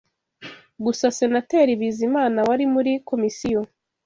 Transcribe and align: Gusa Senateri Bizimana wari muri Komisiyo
Gusa 0.83 1.05
Senateri 1.19 1.71
Bizimana 1.81 2.39
wari 2.49 2.65
muri 2.73 2.91
Komisiyo 3.09 3.59